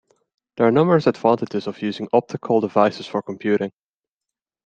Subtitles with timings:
[0.57, 3.71] There are numerous advantages of using optical devices for computing.